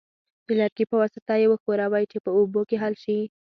د 0.47 0.49
لرګي 0.59 0.85
په 0.89 0.95
واسطه 1.01 1.33
یې 1.41 1.47
وښورئ 1.49 2.03
چې 2.11 2.17
په 2.25 2.29
اوبو 2.37 2.59
کې 2.69 2.77
حل 2.83 2.93
شي. 3.03 3.17